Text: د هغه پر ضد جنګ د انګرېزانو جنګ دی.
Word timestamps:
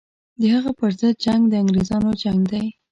د 0.39 0.41
هغه 0.55 0.71
پر 0.79 0.91
ضد 0.99 1.13
جنګ 1.25 1.41
د 1.49 1.53
انګرېزانو 1.61 2.11
جنګ 2.23 2.41
دی. 2.51 2.65